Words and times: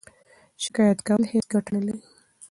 شکایت 0.63 0.99
کول 1.07 1.21
هیڅ 1.31 1.45
ګټه 1.53 1.69
نلري. 1.75 1.95